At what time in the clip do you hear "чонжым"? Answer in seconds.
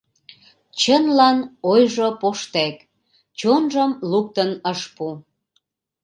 3.39-3.91